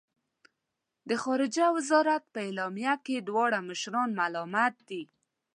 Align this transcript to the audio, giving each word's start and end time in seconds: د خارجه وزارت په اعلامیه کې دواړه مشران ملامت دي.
د 1.09 1.11
خارجه 1.23 1.65
وزارت 1.77 2.23
په 2.33 2.39
اعلامیه 2.47 2.95
کې 3.05 3.15
دواړه 3.27 3.57
مشران 3.69 4.09
ملامت 4.19 4.75
دي. 4.89 5.03